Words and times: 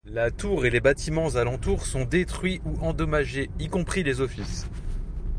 La 0.09 0.31
tour 0.31 0.65
et 0.65 0.71
les 0.71 0.79
bâtiments 0.79 1.35
alentour 1.35 1.85
sont 1.85 2.05
détruits 2.05 2.59
ou 2.65 2.71
endommagés, 2.83 3.51
y 3.59 3.67
compris 3.67 4.01
les 4.01 4.19
Offices. 4.19 4.65